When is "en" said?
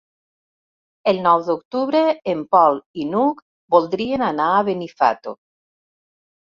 2.35-2.43